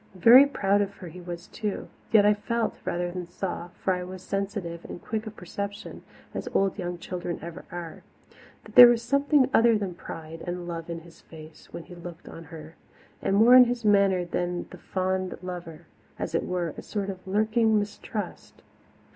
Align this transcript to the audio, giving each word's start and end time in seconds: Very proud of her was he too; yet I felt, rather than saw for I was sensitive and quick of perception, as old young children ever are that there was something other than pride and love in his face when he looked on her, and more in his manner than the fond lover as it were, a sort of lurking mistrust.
Very 0.15 0.47
proud 0.47 0.81
of 0.81 0.95
her 0.95 1.11
was 1.23 1.45
he 1.45 1.51
too; 1.53 1.87
yet 2.11 2.25
I 2.25 2.33
felt, 2.33 2.73
rather 2.83 3.11
than 3.11 3.27
saw 3.27 3.67
for 3.83 3.93
I 3.93 4.01
was 4.03 4.23
sensitive 4.23 4.83
and 4.85 4.99
quick 4.99 5.27
of 5.27 5.35
perception, 5.35 6.01
as 6.33 6.47
old 6.55 6.79
young 6.79 6.97
children 6.97 7.37
ever 7.43 7.65
are 7.71 8.01
that 8.63 8.73
there 8.73 8.87
was 8.87 9.03
something 9.03 9.47
other 9.53 9.77
than 9.77 9.93
pride 9.93 10.41
and 10.47 10.67
love 10.67 10.89
in 10.89 11.01
his 11.01 11.21
face 11.21 11.71
when 11.71 11.83
he 11.83 11.93
looked 11.93 12.27
on 12.27 12.45
her, 12.45 12.77
and 13.21 13.35
more 13.35 13.53
in 13.53 13.65
his 13.65 13.85
manner 13.85 14.25
than 14.25 14.67
the 14.71 14.79
fond 14.79 15.37
lover 15.43 15.85
as 16.17 16.33
it 16.33 16.47
were, 16.47 16.73
a 16.79 16.81
sort 16.81 17.11
of 17.11 17.27
lurking 17.27 17.77
mistrust. 17.77 18.63